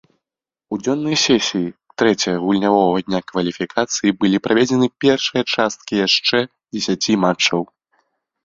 У 0.75 0.77
дзённай 0.85 1.17
сесіі 1.23 1.67
трэцяга 2.01 2.37
гульнявога 2.45 2.97
дня 3.09 3.19
кваліфікацыі 3.33 4.15
былі 4.25 4.37
праведзены 4.49 4.87
першыя 5.07 5.43
часткі 5.57 5.93
яшчэ 6.07 6.37
дзесяці 6.73 7.13
матчаў. 7.29 7.61